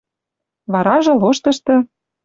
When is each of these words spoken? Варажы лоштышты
Варажы 0.73 1.13
лоштышты 1.21 1.73